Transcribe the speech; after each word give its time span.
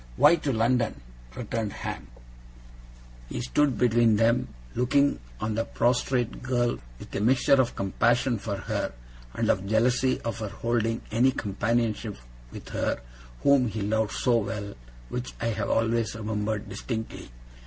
'Why 0.17 0.35
to 0.37 0.51
London?' 0.51 0.99
returned 1.35 1.73
Ham. 1.73 2.07
He 3.29 3.39
stood 3.41 3.77
between 3.77 4.15
them, 4.15 4.47
looking 4.73 5.19
on 5.39 5.53
the 5.53 5.63
prostrate 5.63 6.41
girl 6.41 6.79
with 6.97 7.15
a 7.15 7.21
mixture 7.21 7.61
of 7.61 7.75
compassion 7.75 8.39
for 8.39 8.55
her, 8.57 8.93
and 9.35 9.47
of 9.51 9.67
jealousy 9.67 10.19
of 10.21 10.39
her 10.39 10.49
holding 10.49 11.01
any 11.11 11.29
companionship 11.31 12.17
with 12.51 12.69
her 12.69 12.99
whom 13.43 13.67
he 13.67 13.83
loved 13.83 14.13
so 14.13 14.37
well, 14.39 14.73
which 15.09 15.35
I 15.39 15.49
have 15.49 15.69
always 15.69 16.15
remembered 16.15 16.67
distinctly. 16.67 17.29